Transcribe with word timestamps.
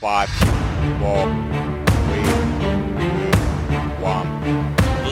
Five, 0.00 0.30
four, 0.30 1.26
three, 2.08 2.22
two, 2.58 2.78
one. 4.00 4.26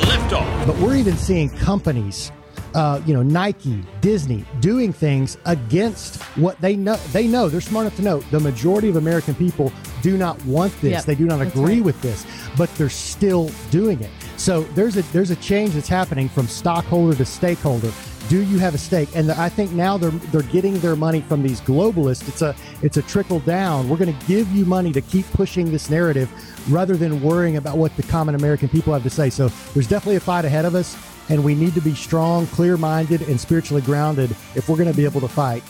Liftoff. 0.01 0.67
But 0.67 0.79
we're 0.79 0.97
even 0.97 1.15
seeing 1.19 1.51
companies, 1.51 2.33
uh, 2.75 3.03
you 3.05 3.13
know, 3.13 3.23
Nike, 3.23 3.85
Disney, 4.01 4.47
doing 4.61 4.95
things 4.95 5.37
against 5.45 6.23
what 6.39 6.59
they 6.63 6.75
know. 6.75 6.97
They 7.13 7.27
know 7.27 7.51
they're 7.51 7.61
smart 7.61 7.85
enough 7.85 7.97
to 7.97 8.03
know 8.03 8.21
the 8.31 8.41
majority 8.41 8.89
of 8.89 8.97
American 8.97 9.35
people 9.35 9.75
do 10.01 10.17
not 10.17 10.43
want 10.47 10.73
this. 10.81 10.93
Yep, 10.93 11.05
they 11.05 11.17
do 11.17 11.27
not 11.27 11.43
agree 11.43 11.75
right. 11.75 11.85
with 11.85 12.01
this, 12.01 12.25
but 12.57 12.75
they're 12.77 12.89
still 12.89 13.51
doing 13.71 14.01
it. 14.01 14.11
So 14.39 14.63
there's 14.73 14.97
a 14.97 15.03
there's 15.13 15.31
a 15.31 15.37
change 15.37 15.75
that's 15.75 15.89
happening 15.89 16.31
from 16.31 16.47
stockholder 16.49 17.15
to 17.15 17.27
stakeholder. 17.27 17.93
Do 18.29 18.43
you 18.43 18.59
have 18.59 18.75
a 18.75 18.79
stake? 18.79 19.09
And 19.15 19.33
I 19.33 19.49
think 19.49 19.73
now 19.73 19.97
they're 19.97 20.11
they're 20.11 20.43
getting 20.43 20.79
their 20.81 20.97
money 20.97 21.23
from 21.23 21.43
these 21.43 21.63
globalists. 21.63 22.29
It's 22.29 22.43
a 22.43 22.55
it's 22.83 22.99
a 22.99 23.03
trickle 23.03 23.41
down. 23.41 23.89
We're 23.89 23.97
going 23.97 24.15
to 24.15 24.27
give 24.27 24.53
you 24.53 24.67
money 24.67 24.93
to 24.93 25.01
keep 25.01 25.25
pushing 25.33 25.73
this 25.73 25.89
narrative, 25.89 26.31
rather 26.69 26.95
than 26.95 27.23
worrying 27.23 27.57
about 27.57 27.79
what 27.79 27.97
the 27.97 28.03
common 28.03 28.35
American 28.35 28.69
people 28.69 28.93
have 28.93 29.03
to 29.05 29.11
say. 29.11 29.31
So 29.31 29.49
there's 29.73 29.89
definitely 29.89 30.17
a 30.17 30.21
fight 30.21 30.45
ahead 30.45 30.67
of 30.67 30.75
us, 30.75 30.95
and 31.31 31.43
we 31.43 31.55
need 31.55 31.73
to 31.73 31.81
be 31.81 31.95
strong, 31.95 32.47
clear 32.49 32.77
minded, 32.77 33.23
and 33.23 33.41
spiritually 33.41 33.81
grounded 33.81 34.31
if 34.55 34.69
we're 34.69 34.77
going 34.77 34.91
to 34.91 34.97
be 34.97 35.07
able 35.07 35.23
to 35.23 35.29
fight. 35.29 35.63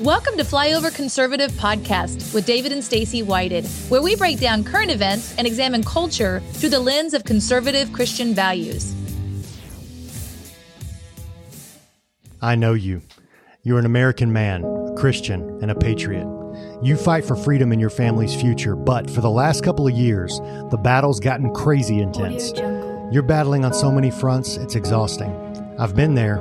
Welcome 0.00 0.38
to 0.38 0.44
Flyover 0.44 0.94
Conservative 0.94 1.50
Podcast 1.52 2.32
with 2.32 2.46
David 2.46 2.72
and 2.72 2.82
Stacy 2.82 3.22
Whited, 3.22 3.66
where 3.90 4.00
we 4.00 4.16
break 4.16 4.40
down 4.40 4.64
current 4.64 4.90
events 4.90 5.36
and 5.36 5.46
examine 5.46 5.84
culture 5.84 6.40
through 6.52 6.70
the 6.70 6.80
lens 6.80 7.12
of 7.12 7.24
conservative 7.24 7.92
Christian 7.92 8.32
values. 8.32 8.94
I 12.40 12.54
know 12.54 12.72
you. 12.72 13.02
You're 13.62 13.78
an 13.78 13.84
American 13.84 14.32
man, 14.32 14.64
a 14.64 14.94
Christian, 14.96 15.58
and 15.60 15.70
a 15.70 15.74
patriot. 15.74 16.24
You 16.82 16.96
fight 16.96 17.26
for 17.26 17.36
freedom 17.36 17.70
in 17.70 17.78
your 17.78 17.90
family's 17.90 18.34
future, 18.34 18.76
but 18.76 19.10
for 19.10 19.20
the 19.20 19.28
last 19.28 19.62
couple 19.62 19.86
of 19.86 19.92
years, 19.92 20.38
the 20.70 20.80
battle's 20.82 21.20
gotten 21.20 21.52
crazy 21.52 22.00
intense. 22.00 22.52
You're 23.12 23.22
battling 23.22 23.66
on 23.66 23.74
so 23.74 23.92
many 23.92 24.10
fronts, 24.10 24.56
it's 24.56 24.76
exhausting. 24.76 25.49
I've 25.80 25.96
been 25.96 26.14
there. 26.14 26.38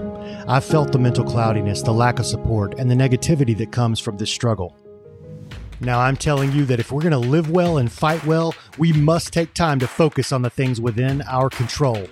I've 0.49 0.65
felt 0.65 0.91
the 0.91 0.99
mental 0.99 1.23
cloudiness, 1.23 1.81
the 1.81 1.93
lack 1.93 2.19
of 2.19 2.25
support, 2.25 2.77
and 2.77 2.91
the 2.91 2.95
negativity 2.95 3.57
that 3.59 3.71
comes 3.71 3.97
from 3.97 4.17
this 4.17 4.29
struggle. 4.29 4.75
Now, 5.79 6.01
I'm 6.01 6.17
telling 6.17 6.51
you 6.51 6.65
that 6.65 6.81
if 6.81 6.91
we're 6.91 7.01
going 7.01 7.13
to 7.13 7.17
live 7.17 7.49
well 7.49 7.77
and 7.77 7.89
fight 7.89 8.25
well, 8.25 8.53
we 8.77 8.91
must 8.91 9.31
take 9.31 9.53
time 9.53 9.79
to 9.79 9.87
focus 9.87 10.33
on 10.33 10.41
the 10.41 10.49
things 10.49 10.81
within 10.81 11.21
our 11.21 11.49
control 11.49 12.05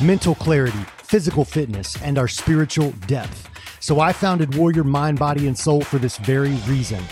mental 0.00 0.34
clarity, 0.34 0.84
physical 1.04 1.44
fitness, 1.44 1.94
and 2.02 2.18
our 2.18 2.26
spiritual 2.26 2.90
depth. 3.06 3.48
So 3.78 4.00
I 4.00 4.12
founded 4.12 4.56
Warrior 4.56 4.82
Mind, 4.82 5.20
Body, 5.20 5.46
and 5.46 5.56
Soul 5.56 5.82
for 5.82 5.98
this 5.98 6.16
very 6.16 6.56
reason. 6.66 7.04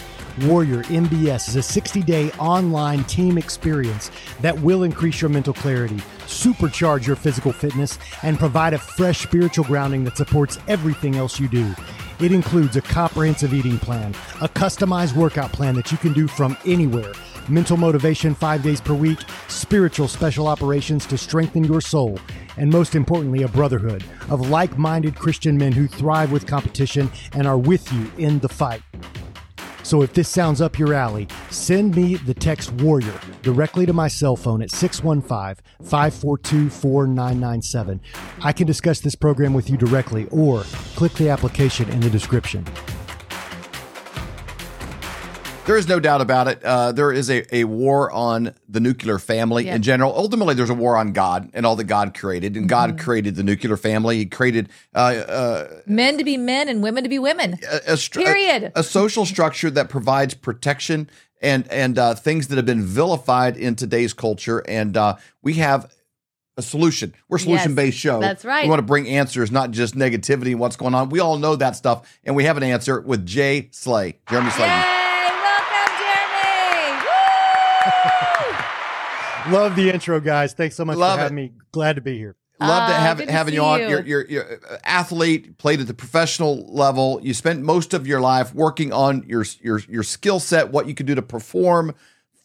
Warrior 0.43 0.85
MBS 0.85 1.49
is 1.49 1.57
a 1.57 1.63
60 1.63 2.03
day 2.03 2.31
online 2.33 3.05
team 3.05 3.37
experience 3.37 4.11
that 4.41 4.59
will 4.61 4.85
increase 4.85 5.21
your 5.21 5.29
mental 5.29 5.53
clarity, 5.53 5.97
supercharge 6.27 7.07
your 7.07 7.17
physical 7.17 7.53
fitness, 7.53 7.99
and 8.23 8.39
provide 8.39 8.73
a 8.73 8.79
fresh 8.79 9.23
spiritual 9.23 9.65
grounding 9.65 10.05
that 10.05 10.17
supports 10.17 10.59
everything 10.69 11.17
else 11.17 11.41
you 11.41 11.49
do. 11.49 11.75
It 12.21 12.33
includes 12.33 12.77
a 12.77 12.81
comprehensive 12.81 13.53
eating 13.53 13.79
plan, 13.79 14.15
a 14.41 14.49
customized 14.49 15.15
workout 15.15 15.53
plan 15.53 15.75
that 15.75 15.91
you 15.91 15.99
can 15.99 16.13
do 16.13 16.29
from 16.29 16.57
anywhere, 16.65 17.13
mental 17.49 17.77
motivation 17.77 18.35
five 18.35 18.63
days 18.63 18.81
per 18.81 18.95
week, 18.95 19.19
spiritual 19.49 20.07
special 20.07 20.47
operations 20.47 21.07
to 21.07 21.19
strengthen 21.19 21.65
your 21.65 21.81
soul, 21.81 22.19
and 22.57 22.71
most 22.71 22.95
importantly, 22.95 23.43
a 23.43 23.49
brotherhood 23.49 24.05
of 24.29 24.49
like 24.49 24.79
minded 24.79 25.17
Christian 25.17 25.59
men 25.59 25.73
who 25.73 25.87
thrive 25.87 26.31
with 26.31 26.47
competition 26.47 27.11
and 27.33 27.47
are 27.47 27.59
with 27.59 27.93
you 27.93 28.11
in 28.17 28.39
the 28.39 28.49
fight. 28.49 28.83
So 29.83 30.03
if 30.03 30.13
this 30.13 30.29
sounds 30.29 30.61
up 30.61 30.79
your 30.79 30.95
alley, 30.95 31.29
send 31.51 31.95
me 31.95 32.17
the 32.17 32.35
text 32.35 32.73
Warrior 32.73 33.19
directly 33.43 33.87
to 33.87 33.93
my 33.93 34.09
cell 34.09 34.37
phone 34.37 34.63
at 34.63 34.71
615 34.71 35.65
542 35.85 36.71
4997. 36.71 38.01
I 38.43 38.53
can 38.53 38.67
discuss 38.67 39.01
this 39.01 39.15
program 39.15 39.55
with 39.55 39.71
you 39.71 39.77
directly 39.77 40.27
or 40.31 40.63
click 40.97 41.13
the 41.15 41.29
application 41.29 41.89
in 41.91 42.01
the 42.01 42.11
description. 42.11 42.65
There 45.71 45.77
is 45.79 45.87
no 45.87 46.01
doubt 46.01 46.21
about 46.21 46.49
it. 46.49 46.65
Uh, 46.65 46.91
there 46.91 47.13
is 47.13 47.31
a, 47.31 47.55
a 47.55 47.63
war 47.63 48.11
on 48.11 48.57
the 48.69 48.81
nuclear 48.81 49.21
family 49.21 49.67
Yeah. 49.67 49.77
in 49.77 49.83
general. 49.83 50.13
Ultimately, 50.17 50.55
there's 50.57 50.69
a 50.69 50.75
war 50.75 50.97
on 50.97 51.13
God 51.13 51.49
and 51.55 51.65
all 51.65 51.77
that 51.77 51.85
God 51.85 52.13
created. 52.13 52.57
And 52.57 52.69
God 52.69 52.91
Mm-hmm. 52.91 53.05
created 53.05 53.37
the 53.37 53.45
nuclear 53.45 53.77
family. 53.77 54.17
He 54.17 54.27
created 54.27 54.69
uh, 54.97 54.99
uh, 54.99 55.69
Men 55.87 56.19
to 56.19 56.25
be 56.25 56.37
men 56.37 56.69
and 56.69 56.83
women 56.83 57.05
to 57.05 57.09
be 57.09 57.21
women. 57.21 57.53
a, 57.71 57.93
a, 57.93 57.95
stru- 57.95 58.25
Period. 58.25 58.73
a, 58.75 58.81
a 58.81 58.83
social 58.83 59.25
structure 59.25 59.71
that 59.71 59.89
provides 59.89 60.35
protection 60.35 61.09
and 61.41 61.69
and 61.71 62.01
uh, 62.01 62.17
things 62.17 62.49
that 62.49 62.57
have 62.57 62.67
been 62.67 62.83
vilified 62.85 63.57
in 63.57 63.77
today's 63.77 64.13
culture. 64.13 64.65
And 64.67 64.97
uh, 64.97 65.19
we 65.41 65.55
have 65.55 65.95
a 66.57 66.63
solution. 66.63 67.15
We're 67.29 67.37
a 67.37 67.41
solution 67.41 67.77
based 67.77 67.97
show. 67.97 68.19
that's 68.19 68.45
right. 68.45 68.65
We 68.65 68.71
want 68.71 68.81
to 68.81 68.87
bring 68.87 69.07
answers, 69.07 69.53
not 69.53 69.71
just 69.71 69.95
negativity 69.95 70.51
and 70.51 70.59
what's 70.59 70.75
going 70.75 70.97
on. 70.97 71.11
We 71.11 71.21
all 71.21 71.39
know 71.39 71.55
that 71.55 71.77
stuff, 71.77 72.19
and 72.25 72.35
we 72.35 72.43
have 72.43 72.57
an 72.57 72.65
answer 72.65 73.01
with 73.01 73.25
Jay 73.25 73.69
Slay, 73.71 74.19
Jeremy 74.29 74.51
Slay. 74.51 74.97
Love 79.49 79.77
the 79.77 79.91
intro, 79.91 80.21
guys. 80.21 80.53
Thanks 80.53 80.75
so 80.77 80.85
much 80.85 80.97
Love 80.99 81.17
for 81.19 81.23
having 81.23 81.39
it. 81.39 81.43
me. 81.43 81.53
Glad 81.73 81.97
to 81.97 82.03
be 82.03 82.17
here. 82.19 82.37
Love 82.61 82.91
to 82.91 82.95
Ah, 82.95 83.01
have 83.01 83.17
good 83.19 83.27
to 83.29 83.33
having 83.33 83.53
see 83.53 83.57
you 83.57 83.63
on. 83.63 83.81
you. 83.81 83.89
You're, 83.89 84.03
you're, 84.05 84.27
you're 84.27 84.43
an 84.43 84.79
athlete, 84.85 85.57
played 85.57 85.81
at 85.81 85.87
the 85.87 85.95
professional 85.95 86.67
level. 86.71 87.19
You 87.23 87.33
spent 87.33 87.63
most 87.63 87.95
of 87.95 88.07
your 88.07 88.21
life 88.21 88.55
working 88.55 88.93
on 88.93 89.25
your 89.27 89.47
your 89.63 89.79
your 89.89 90.03
skill 90.03 90.41
set, 90.41 90.71
what 90.71 90.87
you 90.87 90.95
could 90.95 91.07
do 91.07 91.15
to 91.15 91.23
perform 91.23 91.95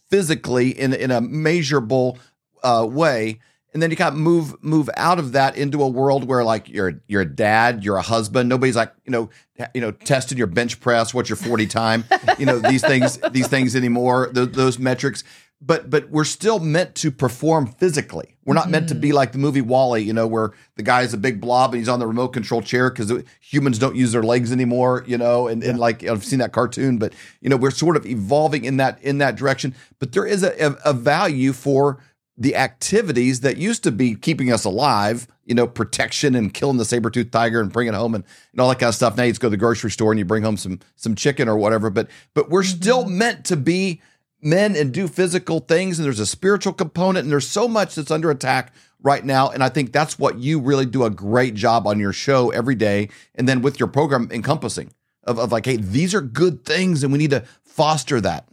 physically 0.10 0.70
in 0.70 0.94
in 0.94 1.12
a 1.12 1.20
measurable 1.20 2.18
uh, 2.64 2.88
way, 2.90 3.40
and 3.74 3.84
then 3.84 3.92
you 3.92 3.98
kind 3.98 4.14
of 4.14 4.20
move 4.20 4.56
move 4.64 4.90
out 4.96 5.20
of 5.20 5.34
that 5.34 5.58
into 5.58 5.84
a 5.84 5.88
world 5.90 6.24
where 6.26 6.46
like 6.46 6.70
you're 6.70 7.02
you're 7.08 7.24
a 7.24 7.26
dad, 7.26 7.84
you're 7.84 7.98
a 7.98 8.02
husband. 8.02 8.48
Nobody's 8.48 8.78
like 8.78 8.94
you 9.04 9.12
know 9.12 9.30
you 9.74 9.82
know 9.82 9.92
testing 9.92 10.38
your 10.38 10.48
bench 10.48 10.80
press, 10.80 11.14
what's 11.14 11.28
your 11.28 11.36
forty 11.36 11.68
time, 11.68 12.06
you 12.40 12.46
know 12.46 12.60
these 12.60 12.82
things 12.82 13.18
these 13.32 13.48
things 13.50 13.76
anymore. 13.76 14.30
Those, 14.32 14.52
those 14.52 14.80
metrics. 14.80 15.26
But 15.66 15.90
but 15.90 16.10
we're 16.10 16.26
still 16.26 16.60
meant 16.60 16.94
to 16.96 17.10
perform 17.10 17.68
physically. 17.68 18.38
We're 18.46 18.54
not 18.54 18.70
meant 18.70 18.90
to 18.90 18.96
be 18.96 19.08
mm-hmm. 19.08 19.16
like 19.16 19.32
the 19.32 19.40
movie 19.40 19.62
WALL-E, 19.62 20.02
you 20.02 20.14
know, 20.14 20.28
where 20.28 20.52
the 20.76 20.84
guy 20.84 21.02
is 21.02 21.16
a 21.16 21.18
big 21.18 21.42
blob 21.42 21.74
and 21.74 21.80
he's 21.80 21.90
on 21.90 21.98
the 21.98 22.06
remote 22.06 22.28
control 22.30 22.62
chair 22.62 22.92
because 22.92 23.12
humans 23.40 23.80
don't 23.80 23.96
use 23.96 24.12
their 24.12 24.22
legs 24.22 24.52
anymore, 24.52 25.04
you 25.08 25.18
know. 25.18 25.48
And, 25.48 25.64
and 25.64 25.80
like 25.80 26.04
I've 26.04 26.24
seen 26.24 26.40
that 26.40 26.52
cartoon, 26.52 27.00
but 27.00 27.14
you 27.42 27.50
know, 27.50 27.58
we're 27.58 27.72
sort 27.72 27.98
of 27.98 28.06
evolving 28.06 28.66
in 28.66 28.78
that 28.78 29.02
in 29.02 29.18
that 29.18 29.36
direction. 29.36 29.74
But 29.98 30.12
there 30.12 30.28
is 30.28 30.44
a, 30.44 30.54
a, 30.64 30.78
a 30.86 30.94
value 30.94 31.54
for 31.54 32.00
the 32.38 32.56
activities 32.56 33.40
that 33.42 33.58
used 33.58 33.84
to 33.84 33.92
be 33.92 34.14
keeping 34.14 34.52
us 34.52 34.66
alive, 34.66 35.26
you 35.46 35.56
know, 35.56 35.66
protection 35.66 36.36
and 36.36 36.54
killing 36.54 36.78
the 36.78 36.86
saber 36.86 37.10
tooth 37.10 37.32
tiger 37.32 37.62
and 37.62 37.72
bringing 37.72 37.94
it 37.94 37.98
home 37.98 38.14
and, 38.14 38.26
and 38.52 38.62
all 38.62 38.68
that 38.70 38.80
kind 38.80 38.90
of 38.90 38.96
stuff. 38.96 39.16
Now 39.16 39.24
you 39.24 39.32
just 39.32 39.42
go 39.42 39.48
to 39.48 39.52
the 39.52 39.58
grocery 39.58 39.90
store 39.90 40.12
and 40.12 40.20
you 40.20 40.26
bring 40.26 40.44
home 40.44 40.58
some 40.58 40.80
some 40.96 41.16
chicken 41.16 41.48
or 41.48 41.58
whatever. 41.58 41.90
But 41.90 42.10
but 42.34 42.50
we're 42.50 42.64
still 42.64 43.06
mm-hmm. 43.06 43.18
meant 43.18 43.46
to 43.46 43.56
be 43.56 44.02
men 44.46 44.76
and 44.76 44.94
do 44.94 45.08
physical 45.08 45.60
things 45.60 45.98
and 45.98 46.06
there's 46.06 46.20
a 46.20 46.26
spiritual 46.26 46.72
component 46.72 47.24
and 47.24 47.32
there's 47.32 47.48
so 47.48 47.68
much 47.68 47.96
that's 47.96 48.12
under 48.12 48.30
attack 48.30 48.72
right 49.02 49.26
now 49.26 49.50
and 49.50 49.64
i 49.64 49.70
think 49.70 49.92
that's 49.92 50.20
what 50.20 50.38
you 50.38 50.60
really 50.60 50.86
do 50.86 51.04
a 51.04 51.10
great 51.10 51.56
job 51.56 51.88
on 51.88 52.00
your 52.00 52.14
show 52.14 52.52
every 52.52 52.76
day 52.76 53.10
and 53.34 53.50
then 53.50 53.62
with 53.62 53.80
your 53.80 53.88
program 53.88 54.30
encompassing 54.32 54.92
of, 55.24 55.40
of 55.40 55.52
like 55.52 55.66
hey 55.66 55.78
these 55.78 56.14
are 56.14 56.22
good 56.22 56.64
things 56.64 57.04
and 57.04 57.12
we 57.12 57.18
need 57.18 57.32
to 57.32 57.44
foster 57.64 58.22
that 58.22 58.48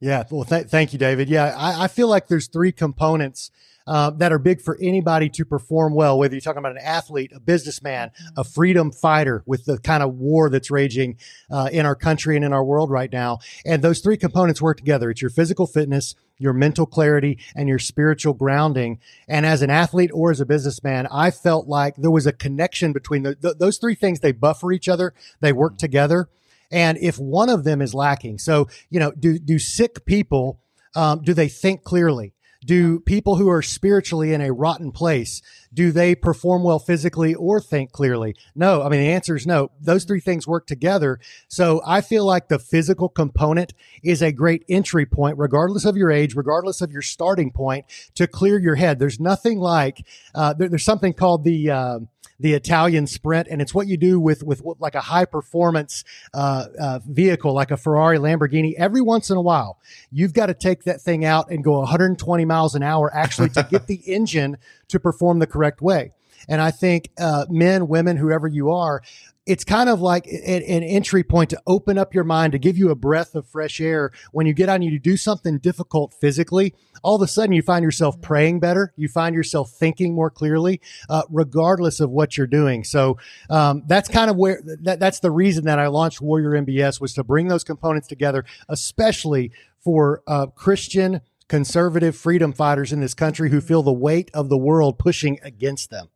Yeah. 0.00 0.24
Well, 0.30 0.44
th- 0.44 0.68
thank 0.68 0.94
you, 0.94 0.98
David. 0.98 1.28
Yeah. 1.28 1.54
I, 1.54 1.84
I 1.84 1.88
feel 1.88 2.08
like 2.08 2.28
there's 2.28 2.46
three 2.48 2.72
components 2.72 3.50
uh, 3.86 4.10
that 4.10 4.32
are 4.32 4.38
big 4.38 4.60
for 4.60 4.78
anybody 4.80 5.28
to 5.28 5.44
perform 5.44 5.94
well, 5.94 6.18
whether 6.18 6.34
you're 6.34 6.40
talking 6.40 6.58
about 6.58 6.72
an 6.72 6.82
athlete, 6.82 7.32
a 7.34 7.40
businessman, 7.40 8.10
a 8.36 8.44
freedom 8.44 8.92
fighter 8.92 9.42
with 9.46 9.64
the 9.64 9.78
kind 9.78 10.02
of 10.02 10.14
war 10.14 10.50
that's 10.50 10.70
raging 10.70 11.16
uh, 11.50 11.68
in 11.72 11.86
our 11.86 11.94
country 11.94 12.36
and 12.36 12.44
in 12.44 12.52
our 12.52 12.64
world 12.64 12.90
right 12.90 13.12
now. 13.12 13.38
And 13.64 13.82
those 13.82 14.00
three 14.00 14.16
components 14.16 14.62
work 14.62 14.76
together. 14.76 15.10
It's 15.10 15.22
your 15.22 15.30
physical 15.30 15.66
fitness, 15.66 16.14
your 16.38 16.52
mental 16.52 16.86
clarity, 16.86 17.38
and 17.54 17.68
your 17.68 17.78
spiritual 17.78 18.34
grounding. 18.34 18.98
And 19.28 19.44
as 19.44 19.62
an 19.62 19.70
athlete 19.70 20.10
or 20.12 20.30
as 20.30 20.40
a 20.40 20.46
businessman, 20.46 21.06
I 21.10 21.30
felt 21.30 21.66
like 21.66 21.96
there 21.96 22.10
was 22.10 22.26
a 22.26 22.32
connection 22.32 22.92
between 22.92 23.22
the, 23.22 23.34
th- 23.34 23.58
those 23.58 23.78
three 23.78 23.94
things. 23.94 24.20
They 24.20 24.32
buffer 24.32 24.72
each 24.72 24.88
other. 24.88 25.14
They 25.40 25.52
work 25.52 25.78
together. 25.78 26.28
And 26.70 26.98
if 26.98 27.18
one 27.18 27.48
of 27.48 27.64
them 27.64 27.82
is 27.82 27.94
lacking, 27.94 28.38
so, 28.38 28.68
you 28.90 29.00
know, 29.00 29.10
do, 29.10 29.38
do 29.38 29.58
sick 29.58 30.04
people, 30.04 30.60
um, 30.94 31.22
do 31.22 31.34
they 31.34 31.48
think 31.48 31.82
clearly? 31.82 32.32
Do 32.64 33.00
people 33.00 33.36
who 33.36 33.48
are 33.48 33.62
spiritually 33.62 34.34
in 34.34 34.40
a 34.42 34.52
rotten 34.52 34.92
place, 34.92 35.40
do 35.72 35.92
they 35.92 36.14
perform 36.14 36.62
well 36.62 36.78
physically 36.78 37.34
or 37.34 37.60
think 37.60 37.92
clearly? 37.92 38.34
No. 38.54 38.82
I 38.82 38.88
mean, 38.88 39.00
the 39.00 39.10
answer 39.10 39.36
is 39.36 39.46
no. 39.46 39.70
Those 39.80 40.04
three 40.04 40.20
things 40.20 40.46
work 40.46 40.66
together. 40.66 41.20
So 41.48 41.80
I 41.86 42.00
feel 42.00 42.24
like 42.24 42.48
the 42.48 42.58
physical 42.58 43.08
component 43.08 43.72
is 44.02 44.22
a 44.22 44.32
great 44.32 44.64
entry 44.68 45.06
point, 45.06 45.38
regardless 45.38 45.84
of 45.84 45.96
your 45.96 46.10
age, 46.10 46.34
regardless 46.34 46.80
of 46.80 46.90
your 46.90 47.02
starting 47.02 47.52
point, 47.52 47.86
to 48.14 48.26
clear 48.26 48.58
your 48.58 48.74
head. 48.74 48.98
There's 48.98 49.20
nothing 49.20 49.58
like, 49.58 50.04
uh, 50.34 50.54
there, 50.54 50.68
there's 50.68 50.84
something 50.84 51.12
called 51.12 51.44
the, 51.44 51.70
uh, 51.70 51.98
the 52.40 52.54
Italian 52.54 53.06
Sprint, 53.06 53.48
and 53.50 53.60
it's 53.60 53.74
what 53.74 53.86
you 53.86 53.98
do 53.98 54.18
with 54.18 54.42
with 54.42 54.62
like 54.78 54.94
a 54.94 55.00
high 55.00 55.26
performance 55.26 56.04
uh, 56.32 56.66
uh, 56.80 56.98
vehicle, 57.06 57.52
like 57.52 57.70
a 57.70 57.76
Ferrari, 57.76 58.18
Lamborghini. 58.18 58.72
Every 58.78 59.02
once 59.02 59.28
in 59.30 59.36
a 59.36 59.42
while, 59.42 59.78
you've 60.10 60.32
got 60.32 60.46
to 60.46 60.54
take 60.54 60.84
that 60.84 61.02
thing 61.02 61.24
out 61.24 61.50
and 61.50 61.62
go 61.62 61.80
120 61.80 62.44
miles 62.46 62.74
an 62.74 62.82
hour, 62.82 63.14
actually, 63.14 63.50
to 63.50 63.68
get 63.70 63.86
the 63.88 63.96
engine 64.06 64.56
to 64.88 64.98
perform 64.98 65.38
the 65.38 65.46
correct 65.46 65.59
way. 65.80 66.12
And 66.48 66.60
I 66.60 66.70
think 66.70 67.10
uh, 67.18 67.46
men, 67.48 67.86
women, 67.86 68.16
whoever 68.16 68.48
you 68.48 68.70
are, 68.70 69.02
it's 69.46 69.64
kind 69.64 69.88
of 69.88 70.00
like 70.00 70.26
an, 70.26 70.62
an, 70.62 70.82
entry 70.82 71.24
point 71.24 71.50
to 71.50 71.60
open 71.66 71.98
up 71.98 72.14
your 72.14 72.24
mind 72.24 72.52
to 72.52 72.58
give 72.58 72.76
you 72.76 72.90
a 72.90 72.94
breath 72.94 73.34
of 73.34 73.46
fresh 73.46 73.80
air 73.80 74.12
when 74.32 74.46
you 74.46 74.52
get 74.52 74.68
on 74.68 74.82
you 74.82 74.90
to 74.90 74.98
do 74.98 75.16
something 75.16 75.58
difficult 75.58 76.14
physically 76.14 76.74
all 77.02 77.16
of 77.16 77.22
a 77.22 77.26
sudden 77.26 77.52
you 77.52 77.62
find 77.62 77.82
yourself 77.82 78.14
mm-hmm. 78.16 78.24
praying 78.24 78.60
better 78.60 78.92
you 78.96 79.08
find 79.08 79.34
yourself 79.34 79.70
thinking 79.70 80.14
more 80.14 80.30
clearly 80.30 80.80
uh, 81.08 81.22
regardless 81.30 82.00
of 82.00 82.10
what 82.10 82.36
you're 82.36 82.46
doing 82.46 82.84
so 82.84 83.16
um, 83.48 83.82
that's 83.86 84.08
kind 84.08 84.30
of 84.30 84.36
where 84.36 84.60
that, 84.82 85.00
that's 85.00 85.20
the 85.20 85.30
reason 85.30 85.64
that 85.64 85.78
i 85.78 85.86
launched 85.86 86.20
warrior 86.20 86.50
mbs 86.50 87.00
was 87.00 87.14
to 87.14 87.24
bring 87.24 87.48
those 87.48 87.64
components 87.64 88.06
together 88.06 88.44
especially 88.68 89.50
for 89.82 90.22
uh, 90.26 90.46
christian 90.48 91.20
conservative 91.50 92.16
freedom 92.16 92.54
fighters 92.54 92.94
in 92.94 93.00
this 93.00 93.12
country 93.12 93.50
who 93.50 93.60
feel 93.60 93.82
the 93.82 93.92
weight 93.92 94.30
of 94.32 94.48
the 94.48 94.56
world 94.56 94.98
pushing 94.98 95.38
against 95.42 95.90
them 95.90 96.08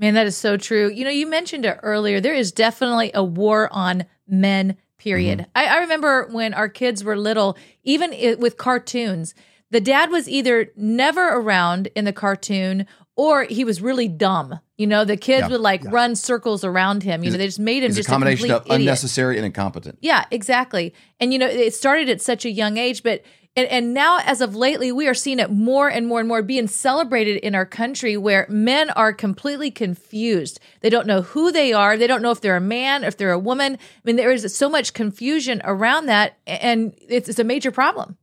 Man, 0.00 0.14
that 0.14 0.26
is 0.26 0.36
so 0.36 0.56
true. 0.56 0.90
You 0.90 1.04
know, 1.04 1.10
you 1.10 1.26
mentioned 1.26 1.66
it 1.66 1.78
earlier. 1.82 2.20
There 2.20 2.34
is 2.34 2.52
definitely 2.52 3.10
a 3.12 3.22
war 3.22 3.68
on 3.70 4.06
men, 4.26 4.78
period. 4.96 5.40
Mm-hmm. 5.40 5.50
I, 5.54 5.66
I, 5.66 5.78
remember 5.80 6.26
when 6.30 6.54
our 6.54 6.70
kids 6.70 7.04
were 7.04 7.18
little, 7.18 7.58
even 7.84 8.14
it, 8.14 8.40
with 8.40 8.56
cartoons, 8.56 9.34
the 9.70 9.80
dad 9.80 10.10
was 10.10 10.26
either 10.26 10.70
never 10.74 11.28
around 11.28 11.88
in 11.94 12.06
the 12.06 12.14
cartoon 12.14 12.86
or 13.14 13.44
he 13.44 13.62
was 13.62 13.82
really 13.82 14.08
dumb. 14.08 14.58
You 14.78 14.86
know, 14.86 15.04
the 15.04 15.18
kids 15.18 15.42
yeah, 15.42 15.48
would 15.48 15.60
like 15.60 15.84
yeah. 15.84 15.90
run 15.92 16.16
circles 16.16 16.64
around 16.64 17.02
him. 17.02 17.22
You 17.22 17.30
know, 17.30 17.36
they 17.36 17.44
just 17.44 17.58
made 17.58 17.82
him 17.82 17.92
just 17.92 18.08
a 18.08 18.10
combination 18.10 18.50
a 18.50 18.56
of 18.56 18.62
idiot. 18.62 18.80
unnecessary 18.80 19.36
and 19.36 19.44
incompetent. 19.44 19.98
Yeah, 20.00 20.24
exactly. 20.30 20.94
And 21.20 21.30
you 21.30 21.38
know, 21.38 21.46
it 21.46 21.74
started 21.74 22.08
at 22.08 22.22
such 22.22 22.46
a 22.46 22.50
young 22.50 22.78
age, 22.78 23.02
but 23.02 23.22
and, 23.56 23.66
and 23.66 23.94
now, 23.94 24.20
as 24.24 24.40
of 24.40 24.54
lately, 24.54 24.92
we 24.92 25.08
are 25.08 25.14
seeing 25.14 25.40
it 25.40 25.50
more 25.50 25.88
and 25.88 26.06
more 26.06 26.20
and 26.20 26.28
more 26.28 26.40
being 26.40 26.68
celebrated 26.68 27.38
in 27.38 27.56
our 27.56 27.66
country 27.66 28.16
where 28.16 28.46
men 28.48 28.90
are 28.90 29.12
completely 29.12 29.72
confused. 29.72 30.60
They 30.82 30.90
don't 30.90 31.06
know 31.06 31.22
who 31.22 31.50
they 31.50 31.72
are. 31.72 31.96
They 31.96 32.06
don't 32.06 32.22
know 32.22 32.30
if 32.30 32.40
they're 32.40 32.56
a 32.56 32.60
man, 32.60 33.02
if 33.02 33.16
they're 33.16 33.32
a 33.32 33.38
woman. 33.38 33.74
I 33.74 33.78
mean, 34.04 34.16
there 34.16 34.30
is 34.30 34.54
so 34.54 34.68
much 34.68 34.94
confusion 34.94 35.60
around 35.64 36.06
that, 36.06 36.38
and 36.46 36.94
it's, 37.08 37.28
it's 37.28 37.40
a 37.40 37.44
major 37.44 37.72
problem. 37.72 38.16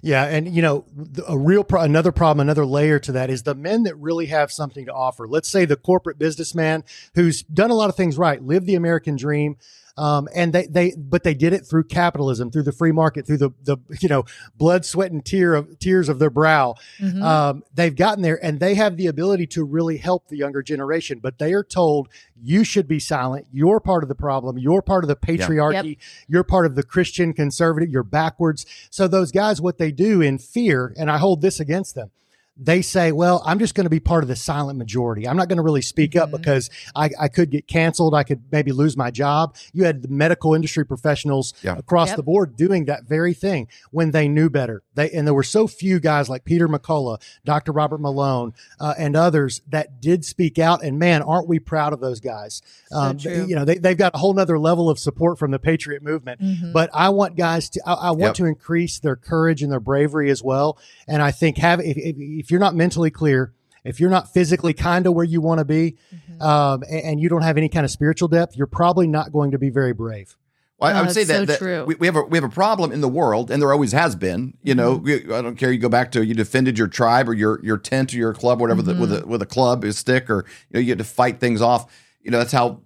Yeah, 0.00 0.24
and 0.24 0.48
you 0.48 0.62
know, 0.62 0.86
a 1.28 1.36
real 1.36 1.62
pro- 1.62 1.82
another 1.82 2.10
problem, 2.10 2.40
another 2.40 2.64
layer 2.64 2.98
to 3.00 3.12
that 3.12 3.28
is 3.28 3.42
the 3.42 3.54
men 3.54 3.82
that 3.82 3.94
really 3.96 4.26
have 4.26 4.50
something 4.50 4.86
to 4.86 4.92
offer. 4.92 5.28
Let's 5.28 5.50
say 5.50 5.66
the 5.66 5.76
corporate 5.76 6.18
businessman 6.18 6.84
who's 7.14 7.42
done 7.42 7.70
a 7.70 7.74
lot 7.74 7.90
of 7.90 7.96
things 7.96 8.16
right, 8.16 8.42
lived 8.42 8.66
the 8.66 8.76
American 8.76 9.16
dream, 9.16 9.56
um, 9.96 10.28
and 10.34 10.52
they, 10.52 10.66
they, 10.66 10.92
but 10.96 11.22
they 11.22 11.34
did 11.34 11.52
it 11.52 11.66
through 11.66 11.84
capitalism, 11.84 12.50
through 12.50 12.64
the 12.64 12.72
free 12.72 12.92
market, 12.92 13.26
through 13.26 13.38
the, 13.38 13.50
the, 13.62 13.76
you 14.00 14.08
know, 14.08 14.24
blood, 14.56 14.84
sweat, 14.84 15.12
and 15.12 15.24
tear 15.24 15.54
of 15.54 15.78
tears 15.78 16.08
of 16.08 16.18
their 16.18 16.30
brow. 16.30 16.74
Mm-hmm. 16.98 17.22
Um, 17.22 17.62
they've 17.72 17.94
gotten 17.94 18.22
there 18.22 18.42
and 18.42 18.58
they 18.58 18.74
have 18.74 18.96
the 18.96 19.06
ability 19.06 19.46
to 19.48 19.64
really 19.64 19.98
help 19.98 20.28
the 20.28 20.36
younger 20.36 20.62
generation, 20.62 21.20
but 21.20 21.38
they 21.38 21.52
are 21.52 21.64
told 21.64 22.08
you 22.40 22.64
should 22.64 22.88
be 22.88 22.98
silent. 22.98 23.46
You're 23.52 23.80
part 23.80 24.02
of 24.02 24.08
the 24.08 24.14
problem. 24.14 24.58
You're 24.58 24.82
part 24.82 25.04
of 25.04 25.08
the 25.08 25.16
patriarchy. 25.16 25.90
Yep. 25.90 25.98
You're 26.28 26.44
part 26.44 26.66
of 26.66 26.74
the 26.74 26.82
Christian 26.82 27.32
conservative. 27.32 27.90
You're 27.90 28.02
backwards. 28.02 28.66
So 28.90 29.06
those 29.06 29.30
guys, 29.30 29.60
what 29.60 29.78
they 29.78 29.92
do 29.92 30.20
in 30.20 30.38
fear, 30.38 30.92
and 30.96 31.10
I 31.10 31.18
hold 31.18 31.40
this 31.40 31.60
against 31.60 31.94
them 31.94 32.10
they 32.56 32.82
say, 32.82 33.10
well, 33.10 33.42
I'm 33.44 33.58
just 33.58 33.74
going 33.74 33.84
to 33.84 33.90
be 33.90 34.00
part 34.00 34.22
of 34.22 34.28
the 34.28 34.36
silent 34.36 34.78
majority. 34.78 35.26
I'm 35.26 35.36
not 35.36 35.48
going 35.48 35.56
to 35.56 35.62
really 35.62 35.82
speak 35.82 36.12
mm-hmm. 36.12 36.32
up 36.34 36.40
because 36.40 36.70
I, 36.94 37.10
I, 37.18 37.28
could 37.28 37.50
get 37.50 37.66
canceled. 37.66 38.14
I 38.14 38.22
could 38.22 38.44
maybe 38.52 38.70
lose 38.70 38.96
my 38.96 39.10
job. 39.10 39.56
You 39.72 39.84
had 39.84 40.02
the 40.02 40.08
medical 40.08 40.54
industry 40.54 40.86
professionals 40.86 41.52
yeah. 41.62 41.76
across 41.76 42.08
yep. 42.08 42.16
the 42.16 42.22
board 42.22 42.56
doing 42.56 42.84
that 42.84 43.04
very 43.04 43.34
thing 43.34 43.68
when 43.90 44.12
they 44.12 44.28
knew 44.28 44.48
better. 44.48 44.82
They, 44.94 45.10
and 45.10 45.26
there 45.26 45.34
were 45.34 45.42
so 45.42 45.66
few 45.66 45.98
guys 45.98 46.28
like 46.28 46.44
Peter 46.44 46.68
McCullough, 46.68 47.20
Dr. 47.44 47.72
Robert 47.72 48.00
Malone, 48.00 48.54
uh, 48.78 48.94
and 48.96 49.16
others 49.16 49.60
that 49.68 50.00
did 50.00 50.24
speak 50.24 50.58
out. 50.58 50.84
And 50.84 50.98
man, 50.98 51.22
aren't 51.22 51.48
we 51.48 51.58
proud 51.58 51.92
of 51.92 51.98
those 51.98 52.20
guys? 52.20 52.62
Um, 52.92 53.18
you 53.18 53.56
know, 53.56 53.64
they, 53.64 53.80
have 53.88 53.98
got 53.98 54.14
a 54.14 54.18
whole 54.18 54.32
nother 54.32 54.60
level 54.60 54.88
of 54.88 55.00
support 55.00 55.40
from 55.40 55.50
the 55.50 55.58
patriot 55.58 56.04
movement, 56.04 56.40
mm-hmm. 56.40 56.72
but 56.72 56.88
I 56.92 57.08
want 57.08 57.36
guys 57.36 57.68
to, 57.70 57.82
I, 57.84 57.94
I 57.94 58.10
want 58.10 58.20
yep. 58.20 58.34
to 58.34 58.44
increase 58.44 59.00
their 59.00 59.16
courage 59.16 59.62
and 59.62 59.72
their 59.72 59.80
bravery 59.80 60.30
as 60.30 60.42
well. 60.42 60.78
And 61.08 61.20
I 61.20 61.32
think 61.32 61.58
have, 61.58 61.80
if, 61.80 61.96
if, 61.96 62.16
if 62.44 62.50
you're 62.50 62.60
not 62.60 62.74
mentally 62.74 63.10
clear, 63.10 63.54
if 63.84 64.00
you're 64.00 64.10
not 64.10 64.30
physically 64.32 64.74
kind 64.74 65.06
of 65.06 65.14
where 65.14 65.24
you 65.24 65.40
want 65.40 65.60
to 65.60 65.64
be, 65.64 65.96
mm-hmm. 66.14 66.42
um, 66.42 66.82
and, 66.90 67.04
and, 67.04 67.20
you 67.20 67.30
don't 67.30 67.40
have 67.40 67.56
any 67.56 67.70
kind 67.70 67.86
of 67.86 67.90
spiritual 67.90 68.28
depth, 68.28 68.54
you're 68.54 68.66
probably 68.66 69.06
not 69.06 69.32
going 69.32 69.52
to 69.52 69.58
be 69.58 69.70
very 69.70 69.94
brave. 69.94 70.36
Well, 70.78 70.94
I, 70.94 71.00
would 71.00 71.12
say 71.12 71.24
that, 71.24 71.48
so 71.48 71.64
that 71.64 71.86
we, 71.86 71.94
we, 71.94 72.06
have 72.06 72.16
a 72.16 72.22
we 72.22 72.36
have 72.36 72.44
a 72.44 72.50
problem 72.50 72.92
in 72.92 73.00
the 73.00 73.08
world, 73.08 73.50
and 73.50 73.62
there 73.62 73.72
always 73.72 73.92
has 73.92 74.14
been. 74.14 74.58
You 74.62 74.74
know, 74.74 74.96
mm-hmm. 74.98 75.28
we, 75.28 75.34
I 75.34 75.40
don't 75.40 75.56
care. 75.56 75.72
You 75.72 75.78
go 75.78 75.88
back 75.88 76.12
to 76.12 76.24
you 76.24 76.34
defended 76.34 76.78
your 76.78 76.88
tribe 76.88 77.28
or 77.28 77.32
your 77.32 77.64
your 77.64 77.78
tent 77.78 78.12
or 78.12 78.18
your 78.18 78.34
club, 78.34 78.60
whatever 78.60 78.82
mm-hmm. 78.82 79.00
the, 79.00 79.00
with 79.00 79.22
a 79.22 79.26
with 79.26 79.40
a 79.40 79.46
club, 79.46 79.84
a 79.84 79.92
stick, 79.94 80.28
or 80.28 80.44
you 80.68 80.74
know, 80.74 80.80
you 80.80 80.86
get 80.86 80.98
to 80.98 81.04
fight 81.04 81.40
things 81.40 81.62
off. 81.62 81.90
You 82.20 82.30
know, 82.30 82.38
that's 82.38 82.52
how 82.52 82.82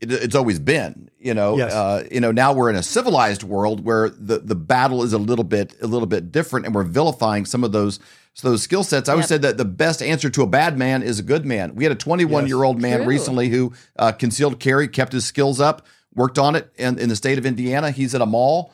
it, 0.00 0.12
it's 0.12 0.34
always 0.34 0.58
been. 0.58 1.10
You 1.18 1.34
know, 1.34 1.56
yes. 1.56 1.72
uh, 1.72 2.06
you 2.10 2.20
know. 2.20 2.32
Now 2.32 2.52
we're 2.52 2.70
in 2.70 2.76
a 2.76 2.82
civilized 2.82 3.42
world 3.42 3.84
where 3.84 4.08
the 4.08 4.38
the 4.38 4.54
battle 4.54 5.02
is 5.02 5.12
a 5.12 5.18
little 5.18 5.44
bit 5.44 5.74
a 5.82 5.86
little 5.86 6.06
bit 6.06 6.32
different, 6.32 6.66
and 6.66 6.74
we're 6.74 6.84
vilifying 6.84 7.44
some 7.44 7.62
of 7.62 7.72
those 7.72 8.00
so 8.34 8.50
those 8.50 8.62
skill 8.62 8.82
sets. 8.82 9.08
I 9.08 9.12
always 9.12 9.24
yep. 9.24 9.28
said 9.28 9.42
that 9.42 9.56
the 9.58 9.64
best 9.64 10.02
answer 10.02 10.30
to 10.30 10.42
a 10.42 10.46
bad 10.46 10.78
man 10.78 11.02
is 11.02 11.18
a 11.18 11.22
good 11.22 11.44
man. 11.44 11.74
We 11.74 11.84
had 11.84 11.92
a 11.92 11.96
21 11.96 12.44
yes, 12.44 12.48
year 12.48 12.62
old 12.62 12.80
man 12.80 12.98
true. 12.98 13.06
recently 13.06 13.48
who 13.48 13.72
uh, 13.98 14.12
concealed 14.12 14.60
carry, 14.60 14.88
kept 14.88 15.12
his 15.12 15.24
skills 15.24 15.60
up, 15.60 15.86
worked 16.14 16.38
on 16.38 16.56
it. 16.56 16.72
And 16.78 16.98
in 16.98 17.08
the 17.08 17.16
state 17.16 17.38
of 17.38 17.44
Indiana, 17.44 17.90
he's 17.90 18.14
at 18.14 18.20
a 18.20 18.26
mall. 18.26 18.72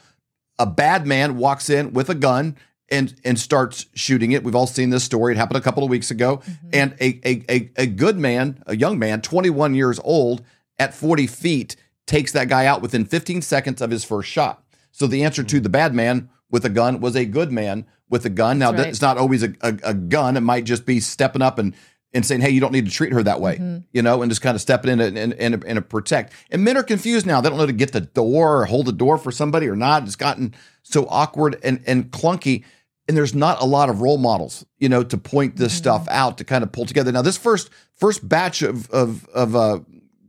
A 0.59 0.67
bad 0.67 1.07
man 1.07 1.37
walks 1.37 1.69
in 1.69 1.93
with 1.93 2.09
a 2.11 2.15
gun 2.15 2.57
and 2.89 3.15
and 3.25 3.39
starts 3.39 3.87
shooting 3.95 4.33
it. 4.33 4.45
We've 4.45 4.55
all 4.55 4.67
seen 4.67 4.91
this 4.91 5.05
story. 5.05 5.35
It 5.35 5.37
happened 5.37 5.59
a 5.59 5.63
couple 5.63 5.83
of 5.83 5.91
weeks 5.91 6.11
ago. 6.11 6.39
Mm-hmm. 6.39 6.69
And 6.73 6.97
a, 7.01 7.21
a 7.25 7.45
a 7.49 7.71
a 7.77 7.87
good 7.87 8.19
man, 8.19 8.63
a 8.67 8.77
young 8.77 8.99
man, 8.99 9.21
21 9.21 9.75
years 9.75 9.99
old, 10.05 10.45
at 10.79 10.95
40 10.95 11.27
feet, 11.27 11.77
takes 12.07 12.33
that 12.33 12.49
guy 12.49 12.67
out 12.67 12.83
within 12.83 13.05
15 13.05 13.43
seconds 13.43 13.81
of 13.81 13.91
his 13.91 14.05
first 14.05 14.29
shot. 14.29 14.63
So 14.93 15.07
the 15.07 15.25
answer 15.25 15.43
to 15.43 15.61
the 15.61 15.69
bad 15.69 15.95
man 15.95 16.31
with 16.51 16.65
a 16.65 16.71
gun 16.71 17.01
was 17.01 17.17
a 17.17 17.25
good 17.25 17.53
man 17.53 17.87
with 18.09 18.25
a 18.25 18.31
gun. 18.31 18.59
Now, 18.59 18.73
right. 18.73 18.87
it's 18.87 19.03
not 19.03 19.19
always 19.19 19.43
a, 19.43 19.53
a, 19.61 19.79
a, 19.85 19.95
gun. 19.95 20.37
It 20.37 20.41
might 20.41 20.65
just 20.65 20.87
be 20.87 21.01
stepping 21.01 21.43
up 21.43 21.59
and, 21.59 21.75
and 22.15 22.25
saying, 22.25 22.41
hey, 22.41 22.51
you 22.51 22.61
don't 22.61 22.73
need 22.73 22.87
to 22.87 22.91
treat 22.91 23.13
her 23.13 23.23
that 23.23 23.41
way, 23.41 23.57
mm-hmm. 23.57 23.79
you 23.93 24.03
know, 24.03 24.23
and 24.23 24.31
just 24.31 24.43
kind 24.43 24.55
of 24.55 24.61
stepping 24.61 24.91
in 24.91 25.01
and, 25.01 25.19
and, 25.19 25.35
and, 25.35 25.65
and 25.65 25.89
protect. 25.89 26.33
And 26.51 26.63
men 26.63 26.77
are 26.77 26.83
confused 26.83 27.27
now. 27.27 27.41
They 27.41 27.49
don't 27.49 27.59
know 27.59 27.67
to 27.67 27.73
get 27.73 27.93
the 27.93 28.01
door 28.01 28.63
or 28.63 28.65
hold 28.67 28.87
the 28.87 28.93
door 28.93 29.19
for 29.19 29.33
somebody 29.33 29.69
or 29.69 29.77
not. 29.77 30.05
It's 30.05 30.17
gotten 30.17 30.55
so 30.83 31.07
awkward 31.11 31.59
and, 31.63 31.83
and 31.87 32.11
clunky. 32.11 32.65
And 33.09 33.17
there's 33.17 33.35
not 33.35 33.61
a 33.61 33.67
lot 33.67 33.89
of 33.89 34.01
role 34.01 34.19
models, 34.19 34.65
you 34.79 34.89
know, 34.89 35.03
to 35.05 35.19
point 35.19 35.57
this 35.57 35.73
mm-hmm. 35.73 35.79
stuff 35.79 36.09
out 36.11 36.39
to 36.39 36.45
kind 36.45 36.65
of 36.65 36.73
pull 36.73 36.87
together. 36.87 37.13
Now, 37.13 37.23
this 37.23 37.37
first 37.37 37.71
first 37.95 38.29
batch 38.29 38.63
of 38.63 38.91
of 38.91 39.29
of 39.29 39.55
uh, 39.55 39.79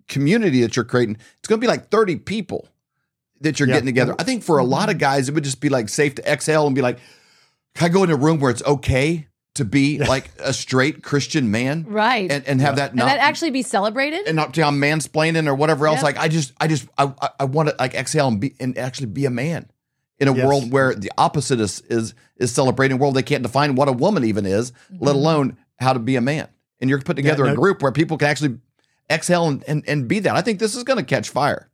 community 0.08 0.62
that 0.62 0.76
you're 0.76 0.86
creating, 0.86 1.18
it's 1.40 1.48
going 1.48 1.60
to 1.60 1.66
be 1.66 1.68
like 1.68 1.90
30 1.90 2.18
people 2.18 2.68
that 3.42 3.60
you're 3.60 3.68
yeah. 3.68 3.76
getting 3.76 3.88
together. 3.88 4.16
I 4.18 4.24
think 4.24 4.44
for 4.44 4.58
a 4.58 4.64
lot 4.64 4.90
of 4.90 4.96
mm-hmm. 4.96 5.00
guys, 5.00 5.30
it 5.30 5.36
would 5.36 5.44
just 5.44 5.62
be 5.62 5.70
like 5.70 5.90
safe 5.90 6.16
to 6.16 6.32
exhale 6.32 6.66
and 6.66 6.76
be 6.76 6.82
like, 6.82 7.00
can 7.76 7.86
I 7.86 7.90
go 7.90 8.04
in 8.04 8.10
a 8.10 8.16
room 8.16 8.40
where 8.40 8.52
it's 8.52 8.64
okay 8.64 9.28
to 9.56 9.66
be 9.66 10.00
like 10.08 10.30
a 10.40 10.54
straight 10.54 11.04
Christian 11.04 11.52
man, 11.52 11.86
right? 11.88 12.32
And, 12.32 12.48
and 12.48 12.62
have 12.62 12.78
yeah. 12.78 12.88
that 12.88 12.96
not 12.96 13.04
and 13.04 13.12
that 13.12 13.20
actually 13.20 13.52
be 13.52 13.62
celebrated, 13.62 14.28
and 14.28 14.36
not 14.36 14.58
I'm 14.58 14.82
mansplaining 14.82 15.48
or 15.48 15.56
whatever 15.56 15.88
else. 15.88 15.98
Yep. 15.98 16.04
Like 16.04 16.18
I 16.18 16.28
just, 16.28 16.54
I 16.60 16.68
just, 16.68 16.88
I, 16.98 17.12
I 17.40 17.46
want 17.46 17.70
to 17.70 17.76
like 17.78 17.94
exhale 17.94 18.28
and 18.28 18.40
be 18.40 18.56
and 18.60 18.78
actually 18.78 19.08
be 19.08 19.26
a 19.26 19.30
man 19.30 19.70
in 20.20 20.28
a 20.28 20.34
yes. 20.34 20.46
world 20.46 20.72
where 20.72 20.96
the 20.96 21.12
opposite 21.18 21.60
is 21.60 21.82
is 21.82 22.14
is 22.38 22.52
celebrating. 22.52 22.98
A 22.98 23.00
world 23.00 23.16
they 23.16 23.24
can't 23.24 23.44
define 23.44 23.76
what 23.76 23.88
a 23.88 23.94
woman 23.94 24.24
even 24.24 24.46
is, 24.46 24.72
mm-hmm. 24.72 25.06
let 25.06 25.16
alone 25.16 25.58
how 25.80 25.94
to 25.94 26.00
be 26.00 26.16
a 26.16 26.22
man. 26.22 26.48
And 26.80 26.90
you're 26.90 27.00
putting 27.00 27.24
together 27.24 27.46
yeah, 27.46 27.54
no, 27.54 27.58
a 27.58 27.62
group 27.62 27.82
where 27.82 27.92
people 27.92 28.18
can 28.18 28.28
actually 28.28 28.60
exhale 29.10 29.48
and, 29.48 29.64
and, 29.68 29.84
and 29.88 30.08
be 30.08 30.20
that. 30.20 30.36
I 30.36 30.42
think 30.42 30.60
this 30.60 30.76
is 30.76 30.84
going 30.84 30.98
to 30.98 31.06
catch 31.06 31.30
fire. 31.30 31.70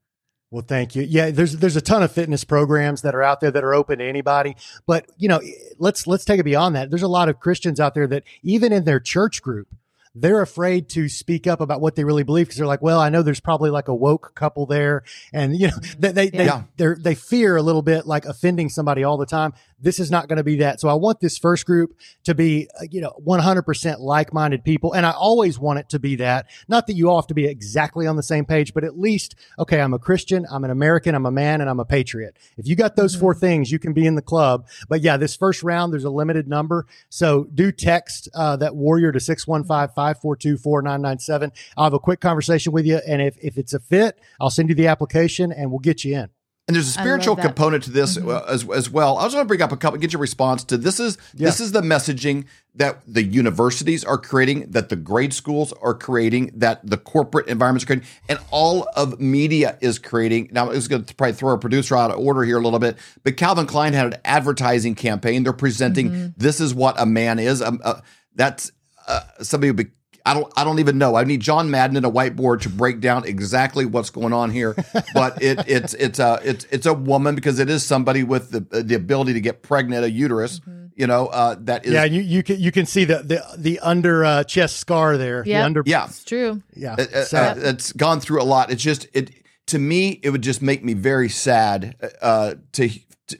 Well, 0.52 0.64
thank 0.68 0.96
you. 0.96 1.02
Yeah, 1.02 1.32
there's 1.32 1.54
there's 1.58 1.76
a 1.76 1.82
ton 1.82 2.04
of 2.04 2.12
fitness 2.12 2.44
programs 2.44 3.02
that 3.02 3.16
are 3.16 3.24
out 3.24 3.40
there 3.40 3.50
that 3.50 3.64
are 3.64 3.74
open 3.74 3.98
to 3.98 4.06
anybody. 4.06 4.56
But 4.86 5.08
you 5.18 5.28
know, 5.28 5.42
let's 5.80 6.06
let's 6.06 6.26
take 6.26 6.40
it 6.40 6.44
beyond 6.44 6.76
that. 6.76 6.92
There's 6.92 7.02
a 7.02 7.08
lot 7.08 7.28
of 7.28 7.40
Christians 7.40 7.80
out 7.80 7.96
there 7.96 8.06
that 8.06 8.24
even 8.44 8.72
in 8.72 8.84
their 8.84 9.00
church 9.00 9.42
group, 9.42 9.68
they're 10.14 10.44
afraid 10.44 10.90
to 10.90 11.10
speak 11.10 11.48
up 11.48 11.60
about 11.60 11.82
what 11.82 11.96
they 11.96 12.04
really 12.04 12.22
believe 12.22 12.46
because 12.46 12.58
they're 12.58 12.68
like, 12.68 12.84
well, 12.84 13.00
I 13.00 13.10
know 13.10 13.24
there's 13.24 13.40
probably 13.40 13.72
like 13.72 13.88
a 13.88 13.96
woke 13.96 14.36
couple 14.36 14.68
there, 14.68 15.02
and 15.34 15.58
you 15.60 15.70
know 15.70 15.78
they 15.98 16.12
they 16.12 16.30
Yeah. 16.32 16.66
they 16.78 16.90
they 16.90 16.94
they 17.02 17.16
fear 17.16 17.56
a 17.58 17.64
little 17.64 17.82
bit 17.82 18.06
like 18.06 18.26
offending 18.26 18.70
somebody 18.70 19.04
all 19.04 19.18
the 19.18 19.26
time. 19.26 19.54
This 19.84 20.00
is 20.00 20.10
not 20.10 20.28
going 20.28 20.38
to 20.38 20.44
be 20.44 20.58
that. 20.58 20.80
So 20.80 20.90
I 20.90 20.96
want 20.96 21.20
this 21.20 21.38
first 21.38 21.66
group 21.66 21.96
to 22.24 22.34
be 22.34 22.68
uh, 22.80 22.86
you 22.90 23.02
know 23.02 23.14
100% 23.26 24.00
like-minded 24.00 24.64
people, 24.64 24.94
and 24.94 25.06
I 25.06 25.12
always 25.12 25.60
want 25.60 25.80
it 25.80 25.90
to 25.90 26.00
be 26.00 26.16
that. 26.16 26.48
Not 26.68 26.88
that 26.88 26.94
you 26.94 27.10
all 27.10 27.22
have 27.22 27.28
to 27.28 27.34
be 27.34 27.46
exactly 27.46 28.08
on 28.08 28.16
the 28.16 28.24
same 28.24 28.46
page, 28.46 28.74
but 28.74 28.84
at 28.84 28.98
least 28.98 29.36
okay, 29.60 29.82
I'm 29.82 29.94
a 29.94 30.00
Christian, 30.00 30.48
I'm 30.50 30.64
an 30.64 30.72
American, 30.72 31.14
I'm 31.14 31.26
a 31.26 31.32
man, 31.32 31.62
and 31.62 31.70
I'm 31.70 31.80
a 31.80 31.86
patriot. 31.86 32.36
If 32.58 32.68
you 32.68 32.76
got 32.76 32.96
those 32.96 33.16
four 33.16 33.36
things, 33.36 33.72
you 33.72 33.78
can 33.78 33.94
be 33.94 34.08
in 34.08 34.16
the 34.16 34.22
club. 34.22 34.68
But 34.88 35.02
yeah, 35.02 35.18
this 35.18 35.36
first 35.36 35.62
round, 35.64 35.92
there's 35.94 36.06
a 36.06 36.10
limited 36.10 36.48
number. 36.48 36.88
So 37.10 37.44
do 37.54 37.72
text 37.72 38.30
uh, 38.34 38.56
that 38.58 38.76
warrior 38.76 39.12
to 39.12 39.20
615-542-4997. 39.20 41.52
I'll 41.78 41.84
have 41.84 41.94
a 41.94 42.00
quick 42.00 42.22
conversation 42.22 42.72
with 42.72 42.86
you. 42.86 43.02
And 43.08 43.22
if, 43.22 43.38
if 43.42 43.58
it's 43.58 43.74
a 43.74 43.80
fit, 43.80 44.18
I'll 44.40 44.50
send 44.50 44.70
you 44.70 44.76
the 44.76 44.88
application 44.88 45.52
and 45.52 45.70
we'll 45.70 45.80
get 45.80 46.06
you 46.06 46.16
in. 46.16 46.30
And 46.66 46.76
there's 46.76 46.88
a 46.88 46.92
spiritual. 46.92 47.36
Mm-hmm. 47.36 47.46
component 47.48 47.84
to 47.84 47.92
this 47.92 48.18
uh, 48.18 48.46
as, 48.48 48.70
as 48.70 48.90
well. 48.90 49.18
I 49.18 49.24
just 49.24 49.36
want 49.36 49.46
to 49.46 49.48
bring 49.50 49.62
up 49.62 49.74
a 49.74 49.78
couple, 49.78 50.00
get 50.00 50.14
your 50.14 50.22
response 50.22 50.64
to 50.66 50.78
this 50.78 50.98
is 50.98 51.18
this 51.34 51.60
is 51.60 51.74
the 51.74 51.82
messaging 51.82 52.46
that 52.76 53.02
the 53.06 53.22
universities 53.22 54.06
are 54.06 54.18
creating, 54.18 54.72
that 54.72 54.88
the 54.88 54.96
grade 54.96 55.34
schools 55.34 55.74
are 55.82 55.94
creating, 55.94 56.52
that 56.56 56.80
the 56.90 56.98
corporate 56.98 57.48
environments 57.48 57.84
are 57.84 57.88
creating, 57.88 58.08
and 58.30 58.40
all 58.50 58.88
of 58.96 59.20
media 59.20 59.78
is 59.82 60.00
creating. 60.00 60.50
Now, 60.54 60.70
it's 60.70 60.88
going 60.88 61.04
to 61.04 61.16
probably 61.16 61.34
throw 61.34 61.50
our 61.52 61.58
producer 61.58 61.98
out 61.98 62.12
of 62.12 62.20
order 62.20 62.44
here 62.44 62.58
a 62.58 62.62
little 62.62 62.80
bit, 62.80 62.98
but 63.24 63.36
Calvin 63.36 63.66
Klein 63.66 63.92
had 63.92 64.14
an 64.14 64.20
advertising 64.24 64.96
campaign. 64.96 65.44
They're 65.44 65.54
presenting 65.54 66.12
Mm-hmm. 66.12 66.28
this 66.38 66.62
is 66.62 66.74
what 66.74 66.96
a 66.98 67.06
man 67.06 67.40
is. 67.40 67.62
Um, 67.62 67.82
uh, 67.84 68.00
that's 68.36 68.72
uh, 69.06 69.22
somebody 69.42 69.70
would 69.70 69.78
be. 69.78 69.92
I 70.26 70.34
don't. 70.34 70.52
I 70.56 70.64
don't 70.64 70.80
even 70.80 70.98
know. 70.98 71.16
I 71.16 71.26
need 71.26 71.42
John 71.42 71.70
Madden 71.70 71.98
and 71.98 72.06
a 72.06 72.10
whiteboard 72.10 72.62
to 72.62 72.70
break 72.70 73.02
down 73.02 73.26
exactly 73.26 73.86
what's 73.86 74.10
going 74.10 74.32
on 74.32 74.52
here. 74.52 74.74
But 75.14 75.42
it, 75.42 75.68
it's 75.68 75.94
it's 75.96 76.18
a 76.20 76.40
it's 76.44 76.64
it's 76.72 76.86
a 76.86 76.94
woman 76.94 77.36
because 77.36 77.60
it 77.60 77.70
is 77.70 77.86
somebody 77.86 78.24
with 78.24 78.52
the 78.52 78.62
the 78.82 78.96
ability 78.96 79.34
to 79.34 79.42
get 79.42 79.62
pregnant, 79.64 80.06
a 80.06 80.10
uterus. 80.10 80.62
You 80.96 81.08
know 81.08 81.28
uh, 81.28 81.56
that 81.62 81.86
is 81.86 81.92
Yeah, 81.94 82.04
you, 82.06 82.22
you 82.22 82.42
can 82.44 82.60
you 82.60 82.72
can 82.72 82.86
see 82.86 83.04
the 83.04 83.18
the, 83.24 83.44
the 83.58 83.80
under 83.80 84.24
uh, 84.24 84.44
chest 84.46 84.78
scar 84.78 85.18
there. 85.18 85.44
The 85.44 85.56
under 85.56 85.84
yeah. 85.86 86.06
It's 86.06 86.24
true. 86.24 86.62
yeah. 86.76 86.94
Uh, 86.98 87.06
uh, 87.14 87.24
So- 87.26 87.38
uh, 87.40 87.56
it's 87.58 87.92
gone 87.92 88.20
through 88.22 88.42
a 88.42 88.46
lot. 88.46 88.72
It's 88.72 88.84
just 88.84 89.08
it 89.14 89.32
to 89.68 89.80
me. 89.80 90.20
It 90.24 90.30
would 90.30 90.44
just 90.44 90.62
make 90.62 90.84
me 90.86 90.94
very 90.94 91.30
sad 91.30 91.96
uh, 92.22 92.54
to, 92.74 92.90
to 93.28 93.40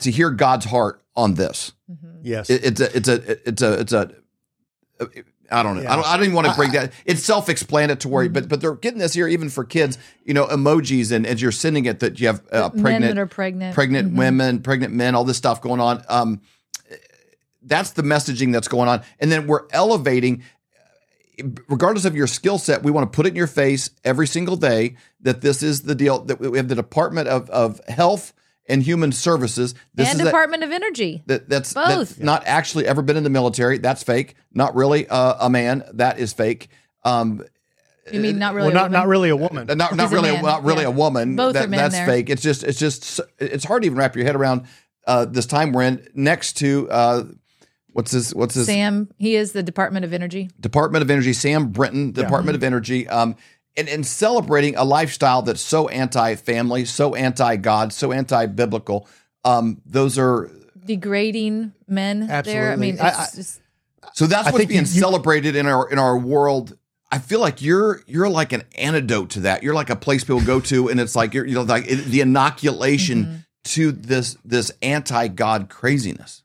to 0.00 0.10
hear 0.10 0.30
God's 0.30 0.66
heart 0.66 1.00
on 1.16 1.34
this. 1.34 1.72
yes. 2.22 2.50
It, 2.50 2.64
it's 2.64 2.80
a 2.80 2.96
it's 2.96 3.08
a 3.08 3.48
it's 3.48 3.62
a 3.62 3.72
it's 3.80 3.92
a 3.92 4.10
I 5.50 5.62
don't 5.62 5.76
know. 5.82 5.88
I 5.88 5.96
don't. 5.96 6.06
I 6.06 6.16
don't 6.16 6.24
even 6.24 6.34
want 6.34 6.46
to 6.48 6.54
break 6.54 6.72
that. 6.72 6.92
It's 7.04 7.22
self-explanatory, 7.24 8.26
Mm-hmm. 8.28 8.32
but 8.32 8.48
but 8.48 8.60
they're 8.60 8.74
getting 8.74 8.98
this 9.00 9.12
here 9.12 9.28
even 9.28 9.48
for 9.50 9.64
kids. 9.64 9.98
You 10.24 10.32
know, 10.34 10.46
emojis 10.46 11.12
and 11.12 11.26
as 11.26 11.42
you're 11.42 11.52
sending 11.52 11.84
it 11.84 12.00
that 12.00 12.18
you 12.20 12.28
have 12.28 12.42
uh, 12.52 12.70
Men 12.72 12.82
pregnant, 12.82 13.18
are 13.18 13.26
pregnant. 13.26 13.74
pregnant 13.74 14.12
Mhm. 14.12 14.16
women, 14.16 14.62
pregnant 14.62 14.94
men, 14.94 15.14
all 15.14 15.24
this 15.24 15.36
stuff 15.36 15.60
going 15.60 15.80
on. 15.80 16.02
Um, 16.08 16.40
that's 17.62 17.90
the 17.90 18.02
messaging 18.02 18.52
that's 18.52 18.68
going 18.68 18.88
on, 18.88 19.02
and 19.20 19.30
then 19.30 19.46
we're 19.46 19.66
elevating. 19.72 20.42
Regardless 21.68 22.04
of 22.04 22.14
your 22.14 22.26
skill 22.26 22.58
set, 22.58 22.82
we 22.82 22.90
want 22.90 23.10
to 23.10 23.16
put 23.16 23.24
it 23.26 23.30
in 23.30 23.36
your 23.36 23.46
face 23.46 23.90
every 24.04 24.26
single 24.26 24.54
day 24.56 24.96
that 25.22 25.40
this 25.40 25.62
is 25.62 25.82
the 25.82 25.94
deal. 25.94 26.20
That 26.24 26.38
we 26.40 26.56
have 26.58 26.68
the 26.68 26.74
Department 26.74 27.26
of, 27.28 27.48
of 27.50 27.80
Health 27.88 28.32
and 28.72 28.82
Human 28.82 29.12
Services. 29.12 29.74
This 29.94 30.08
and 30.08 30.14
is 30.16 30.18
that- 30.24 30.30
Department 30.30 30.64
of 30.64 30.72
Energy. 30.72 31.22
that 31.26 31.48
that's 31.48 31.74
Both. 31.74 31.86
that's 31.86 32.18
not 32.18 32.42
actually 32.46 32.86
ever 32.86 33.02
been 33.02 33.16
in 33.16 33.22
the 33.24 33.30
military. 33.30 33.78
That's 33.78 34.02
fake. 34.02 34.34
Not 34.52 34.74
really 34.74 35.06
uh, 35.08 35.34
a 35.46 35.50
man. 35.50 35.84
That 35.94 36.18
is 36.18 36.32
fake. 36.32 36.68
Um, 37.04 37.44
You 38.12 38.20
mean 38.20 38.38
not 38.38 38.54
really? 38.54 38.68
well, 38.68 38.72
a 38.72 38.74
not 38.74 38.82
woman? 38.84 38.92
not 38.92 39.06
really 39.08 39.28
a 39.30 39.36
woman. 39.36 39.66
not 39.66 39.76
not 39.76 39.92
He's 40.00 40.12
a 40.12 40.14
really 40.14 40.32
man. 40.32 40.42
not 40.42 40.64
really 40.64 40.82
Yeah. 40.82 40.88
a 40.88 40.92
woman. 40.92 41.36
Both 41.36 41.54
that, 41.54 41.66
are 41.66 41.68
men 41.68 41.78
that's 41.78 41.94
there. 41.94 42.06
fake. 42.06 42.30
It's 42.30 42.42
just 42.42 42.64
it's 42.64 42.78
just 42.78 43.20
it's 43.38 43.64
hard 43.64 43.82
to 43.82 43.86
even 43.86 43.98
wrap 43.98 44.16
your 44.16 44.24
head 44.24 44.34
around 44.36 44.66
uh, 45.06 45.24
this 45.26 45.46
time 45.46 45.72
we're 45.72 45.82
in. 45.82 46.06
Next 46.14 46.54
to 46.58 46.88
uh, 46.90 47.24
what's 47.88 48.10
his 48.12 48.34
what's 48.34 48.54
his 48.54 48.66
Sam. 48.66 49.08
He 49.18 49.36
is 49.36 49.52
the 49.52 49.62
Department 49.62 50.04
of 50.04 50.12
Energy. 50.12 50.50
Department 50.60 51.02
of 51.02 51.10
Energy, 51.10 51.32
Sam 51.32 51.68
Brinton, 51.68 52.12
Department 52.12 52.56
of 52.56 52.62
Energy, 52.64 53.06
um, 53.08 53.36
and, 53.76 53.88
and 53.88 54.06
celebrating 54.06 54.76
a 54.76 54.84
lifestyle 54.84 55.42
that's 55.42 55.60
so 55.60 55.88
anti-family, 55.88 56.84
so 56.84 57.14
anti-God, 57.14 57.92
so 57.92 58.12
anti-biblical. 58.12 59.08
Um, 59.44 59.80
those 59.86 60.18
are 60.18 60.50
Degrading 60.84 61.72
men 61.86 62.26
there. 62.26 62.72
I 62.72 62.76
mean, 62.76 62.94
it's 62.94 63.02
I- 63.02 63.08
I- 63.08 63.28
just 63.34 63.60
So 64.14 64.26
that's 64.26 64.48
I 64.48 64.50
what's 64.50 64.64
being 64.66 64.80
you- 64.80 64.92
you- 64.92 65.00
celebrated 65.00 65.56
in 65.56 65.66
our 65.66 65.88
in 65.88 65.98
our 65.98 66.18
world. 66.18 66.76
I 67.10 67.18
feel 67.18 67.40
like 67.40 67.62
you're 67.62 68.02
you're 68.06 68.28
like 68.28 68.52
an 68.52 68.62
antidote 68.76 69.30
to 69.30 69.40
that. 69.40 69.62
You're 69.62 69.74
like 69.74 69.90
a 69.90 69.96
place 69.96 70.24
people 70.24 70.40
go 70.40 70.60
to, 70.60 70.88
and 70.88 70.98
it's 70.98 71.14
like 71.14 71.34
you're 71.34 71.46
you 71.46 71.54
know 71.54 71.62
like 71.62 71.86
it, 71.86 71.96
the 72.06 72.20
inoculation 72.20 73.24
Mm-hmm. 73.24 73.36
to 73.64 73.92
this 73.92 74.36
this 74.44 74.72
anti 74.82 75.28
God 75.28 75.68
craziness. 75.68 76.42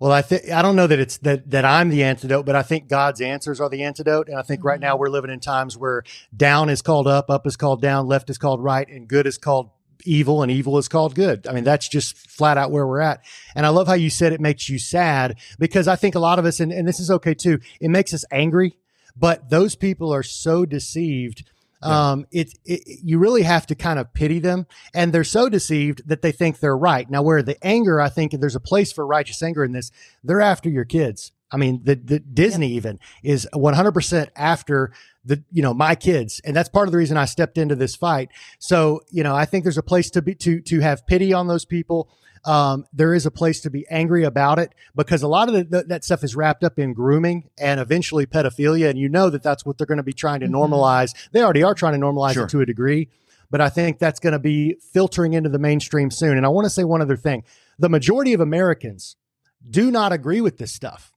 Well, 0.00 0.12
I 0.12 0.22
think 0.22 0.50
I 0.50 0.62
don't 0.62 0.76
know 0.76 0.86
that 0.86 0.98
it's 0.98 1.18
that 1.18 1.50
that 1.50 1.66
I'm 1.66 1.90
the 1.90 2.02
antidote, 2.04 2.46
but 2.46 2.56
I 2.56 2.62
think 2.62 2.88
God's 2.88 3.20
answers 3.20 3.60
are 3.60 3.68
the 3.68 3.82
antidote. 3.82 4.28
And 4.28 4.38
I 4.38 4.42
think 4.42 4.64
right 4.64 4.80
now 4.80 4.94
mm-hmm. 4.94 5.00
we're 5.00 5.10
living 5.10 5.30
in 5.30 5.40
times 5.40 5.76
where 5.76 6.04
down 6.34 6.70
is 6.70 6.80
called 6.80 7.06
up, 7.06 7.28
up 7.28 7.46
is 7.46 7.56
called 7.56 7.82
down, 7.82 8.06
left 8.06 8.30
is 8.30 8.38
called 8.38 8.64
right, 8.64 8.88
and 8.88 9.06
good 9.06 9.26
is 9.26 9.36
called 9.36 9.68
evil, 10.04 10.42
and 10.42 10.50
evil 10.50 10.78
is 10.78 10.88
called 10.88 11.14
good. 11.14 11.46
I 11.46 11.52
mean, 11.52 11.64
that's 11.64 11.86
just 11.86 12.16
flat 12.16 12.56
out 12.56 12.70
where 12.70 12.86
we're 12.86 13.02
at. 13.02 13.22
And 13.54 13.66
I 13.66 13.68
love 13.68 13.88
how 13.88 13.94
you 13.94 14.08
said 14.08 14.32
it 14.32 14.40
makes 14.40 14.70
you 14.70 14.78
sad 14.78 15.36
because 15.58 15.86
I 15.86 15.96
think 15.96 16.14
a 16.14 16.18
lot 16.18 16.38
of 16.38 16.46
us, 16.46 16.60
and, 16.60 16.72
and 16.72 16.88
this 16.88 16.98
is 16.98 17.10
okay 17.10 17.34
too, 17.34 17.60
it 17.78 17.90
makes 17.90 18.14
us 18.14 18.24
angry. 18.32 18.78
But 19.14 19.50
those 19.50 19.76
people 19.76 20.14
are 20.14 20.22
so 20.22 20.64
deceived. 20.64 21.44
Um, 21.82 22.26
it, 22.30 22.52
it, 22.64 23.00
you 23.02 23.18
really 23.18 23.42
have 23.42 23.66
to 23.68 23.74
kind 23.74 23.98
of 23.98 24.12
pity 24.12 24.38
them. 24.38 24.66
And 24.94 25.12
they're 25.12 25.24
so 25.24 25.48
deceived 25.48 26.06
that 26.08 26.22
they 26.22 26.32
think 26.32 26.58
they're 26.58 26.76
right. 26.76 27.08
Now, 27.10 27.22
where 27.22 27.42
the 27.42 27.56
anger, 27.66 28.00
I 28.00 28.08
think 28.08 28.32
there's 28.32 28.56
a 28.56 28.60
place 28.60 28.92
for 28.92 29.06
righteous 29.06 29.42
anger 29.42 29.64
in 29.64 29.72
this. 29.72 29.90
They're 30.22 30.40
after 30.40 30.68
your 30.68 30.84
kids. 30.84 31.32
I 31.52 31.56
mean, 31.56 31.80
the, 31.82 31.96
the 31.96 32.20
Disney 32.20 32.72
even 32.72 33.00
is 33.22 33.48
100% 33.52 34.28
after 34.36 34.92
the, 35.24 35.42
you 35.50 35.62
know, 35.62 35.74
my 35.74 35.94
kids. 35.94 36.40
And 36.44 36.54
that's 36.54 36.68
part 36.68 36.86
of 36.86 36.92
the 36.92 36.98
reason 36.98 37.16
I 37.16 37.24
stepped 37.24 37.58
into 37.58 37.74
this 37.74 37.96
fight. 37.96 38.28
So, 38.58 39.00
you 39.10 39.22
know, 39.22 39.34
I 39.34 39.46
think 39.46 39.64
there's 39.64 39.78
a 39.78 39.82
place 39.82 40.10
to 40.10 40.22
be, 40.22 40.34
to, 40.36 40.60
to 40.60 40.80
have 40.80 41.06
pity 41.06 41.32
on 41.32 41.48
those 41.48 41.64
people. 41.64 42.10
Um, 42.44 42.86
there 42.92 43.12
is 43.12 43.26
a 43.26 43.30
place 43.30 43.60
to 43.62 43.70
be 43.70 43.86
angry 43.90 44.24
about 44.24 44.58
it 44.58 44.74
because 44.96 45.22
a 45.22 45.28
lot 45.28 45.48
of 45.48 45.54
the, 45.54 45.64
the, 45.64 45.82
that 45.84 46.04
stuff 46.04 46.24
is 46.24 46.34
wrapped 46.34 46.64
up 46.64 46.78
in 46.78 46.94
grooming 46.94 47.50
and 47.58 47.78
eventually 47.80 48.24
pedophilia. 48.26 48.88
And 48.88 48.98
you 48.98 49.08
know 49.10 49.28
that 49.30 49.42
that's 49.42 49.66
what 49.66 49.76
they're 49.76 49.86
going 49.86 49.98
to 49.98 50.02
be 50.02 50.14
trying 50.14 50.40
to 50.40 50.46
normalize. 50.46 51.14
They 51.32 51.42
already 51.42 51.62
are 51.62 51.74
trying 51.74 52.00
to 52.00 52.04
normalize 52.06 52.32
Sure. 52.34 52.44
it 52.44 52.50
to 52.50 52.60
a 52.60 52.66
degree, 52.66 53.08
but 53.50 53.60
I 53.60 53.68
think 53.68 53.98
that's 53.98 54.20
going 54.20 54.32
to 54.32 54.38
be 54.38 54.76
filtering 54.92 55.34
into 55.34 55.50
the 55.50 55.58
mainstream 55.58 56.10
soon. 56.10 56.36
And 56.38 56.46
I 56.46 56.48
want 56.48 56.64
to 56.64 56.70
say 56.70 56.84
one 56.84 57.02
other 57.02 57.16
thing. 57.16 57.44
The 57.78 57.88
majority 57.90 58.32
of 58.32 58.40
Americans 58.40 59.16
do 59.68 59.90
not 59.90 60.12
agree 60.12 60.40
with 60.40 60.56
this 60.56 60.72
stuff. 60.72 61.12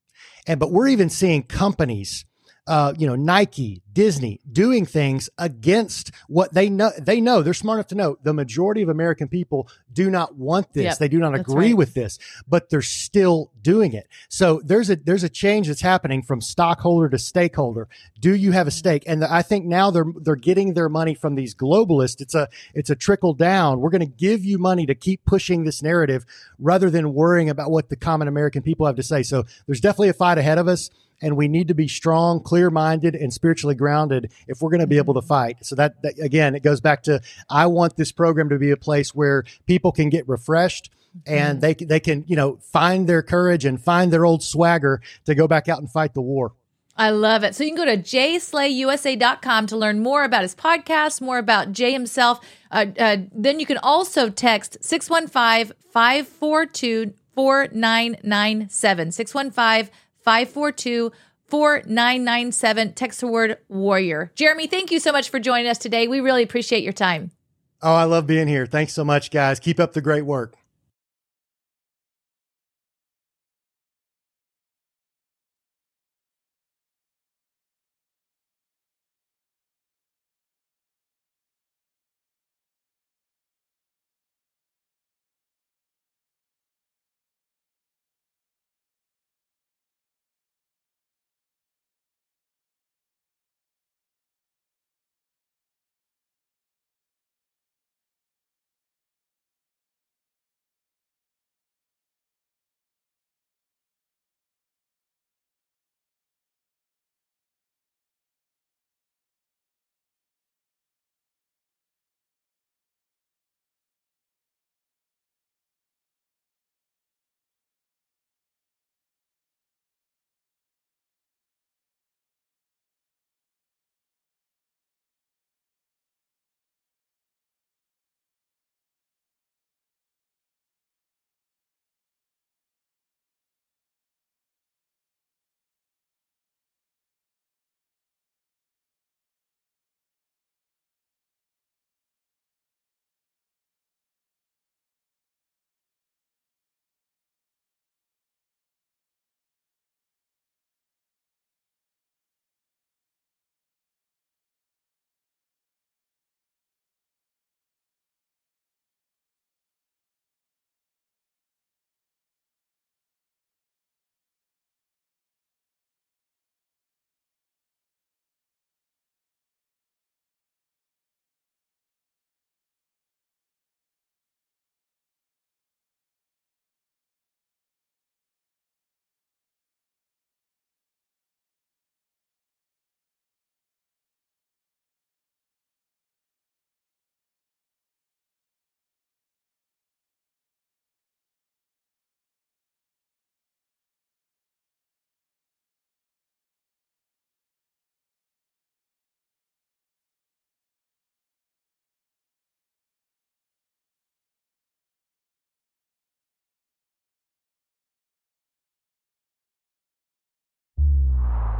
And, 0.45 0.59
but 0.59 0.71
we're 0.71 0.89
even 0.89 1.09
seeing 1.09 1.43
companies, 1.43 2.25
uh, 2.65 2.93
you 2.97 3.05
know, 3.05 3.15
Nike, 3.15 3.81
Disney 3.91 4.39
doing 4.49 4.85
things 4.85 5.29
against 5.37 6.11
what 6.27 6.53
they 6.53 6.69
know. 6.69 6.91
They 6.97 7.19
know 7.19 7.41
they're 7.41 7.53
smart 7.53 7.77
enough 7.77 7.87
to 7.87 7.95
know 7.95 8.17
the 8.23 8.33
majority 8.33 8.81
of 8.81 8.89
American 8.89 9.27
people 9.27 9.67
do 9.91 10.09
not 10.09 10.35
want 10.35 10.73
this. 10.73 10.83
Yep, 10.85 10.97
they 10.97 11.07
do 11.09 11.19
not 11.19 11.35
agree 11.35 11.67
right. 11.67 11.77
with 11.77 11.93
this, 11.93 12.17
but 12.47 12.69
they're 12.69 12.81
still 12.81 13.51
doing 13.61 13.93
it. 13.93 14.07
So 14.29 14.61
there's 14.63 14.89
a, 14.89 14.95
there's 14.95 15.23
a 15.23 15.29
change 15.29 15.67
that's 15.67 15.81
happening 15.81 16.23
from 16.23 16.41
stockholder 16.41 17.09
to 17.09 17.19
stakeholder. 17.19 17.89
Do 18.19 18.33
you 18.33 18.53
have 18.53 18.67
a 18.67 18.71
stake? 18.71 19.03
And 19.07 19.23
I 19.25 19.41
think 19.41 19.65
now 19.65 19.91
they're, 19.91 20.05
they're 20.21 20.35
getting 20.35 20.73
their 20.73 20.89
money 20.89 21.13
from 21.13 21.35
these 21.35 21.53
globalists. 21.53 22.21
It's 22.21 22.35
a, 22.35 22.47
it's 22.73 22.89
a 22.89 22.95
trickle 22.95 23.33
down. 23.33 23.81
We're 23.81 23.89
going 23.89 24.01
to 24.01 24.05
give 24.05 24.45
you 24.45 24.57
money 24.57 24.85
to 24.85 24.95
keep 24.95 25.25
pushing 25.25 25.65
this 25.65 25.83
narrative 25.83 26.25
rather 26.57 26.89
than 26.89 27.13
worrying 27.13 27.49
about 27.49 27.71
what 27.71 27.89
the 27.89 27.95
common 27.97 28.27
American 28.27 28.63
people 28.63 28.85
have 28.85 28.95
to 28.95 29.03
say. 29.03 29.21
So 29.21 29.43
there's 29.67 29.81
definitely 29.81 30.09
a 30.09 30.13
fight 30.13 30.37
ahead 30.37 30.57
of 30.57 30.67
us 30.67 30.89
and 31.21 31.37
we 31.37 31.47
need 31.47 31.67
to 31.67 31.73
be 31.73 31.87
strong, 31.87 32.41
clear 32.41 32.69
minded, 32.69 33.15
and 33.15 33.33
spiritually 33.33 33.75
grounded 33.75 34.31
if 34.47 34.61
we're 34.61 34.69
going 34.69 34.81
to 34.81 34.87
be 34.87 34.97
able 34.97 35.13
to 35.13 35.21
fight. 35.21 35.65
So 35.65 35.75
that, 35.75 36.01
that 36.01 36.19
again, 36.19 36.55
it 36.55 36.63
goes 36.63 36.81
back 36.81 37.03
to 37.03 37.21
I 37.49 37.67
want 37.67 37.97
this 37.97 38.11
program 38.11 38.49
to 38.49 38.57
be 38.57 38.71
a 38.71 38.77
place 38.77 39.13
where 39.15 39.43
people 39.65 39.91
can 39.91 40.09
get 40.09 40.27
refreshed 40.27 40.89
and 41.27 41.61
they 41.61 41.73
they 41.73 41.99
can 41.99 42.23
you 42.27 42.35
know 42.35 42.57
find 42.57 43.07
their 43.07 43.21
courage 43.21 43.65
and 43.65 43.79
find 43.81 44.11
their 44.11 44.25
old 44.25 44.43
swagger 44.43 45.01
to 45.25 45.35
go 45.35 45.47
back 45.47 45.69
out 45.69 45.79
and 45.79 45.89
fight 45.91 46.13
the 46.13 46.21
war. 46.21 46.53
I 46.95 47.09
love 47.09 47.43
it. 47.43 47.55
So 47.55 47.63
you 47.63 47.71
can 47.71 47.77
go 47.77 47.85
to 47.85 47.97
jslayusa.com 47.97 49.67
to 49.67 49.77
learn 49.77 49.99
more 50.01 50.23
about 50.23 50.43
his 50.43 50.53
podcast, 50.53 51.21
more 51.21 51.39
about 51.39 51.71
Jay 51.71 51.91
himself. 51.91 52.39
Uh, 52.69 52.85
uh, 52.99 53.17
then 53.33 53.59
you 53.59 53.65
can 53.65 53.77
also 53.77 54.29
text 54.29 54.77
615 54.81 55.75
542 55.91 57.13
4997. 57.33 59.11
615 59.11 59.91
542 60.23 61.11
4997. 61.47 62.93
Text 62.93 63.21
the 63.21 63.27
word 63.27 63.57
warrior. 63.69 64.31
Jeremy, 64.35 64.67
thank 64.67 64.91
you 64.91 64.99
so 64.99 65.11
much 65.11 65.29
for 65.29 65.39
joining 65.39 65.67
us 65.67 65.77
today. 65.77 66.07
We 66.07 66.19
really 66.19 66.43
appreciate 66.43 66.83
your 66.83 66.93
time. 66.93 67.31
Oh, 67.81 67.93
I 67.93 68.05
love 68.05 68.25
being 68.25 68.47
here. 68.47 68.65
Thanks 68.65 68.93
so 68.93 69.03
much, 69.03 69.29
guys. 69.29 69.59
Keep 69.59 69.79
up 69.79 69.93
the 69.93 70.01
great 70.01 70.25
work. 70.25 70.55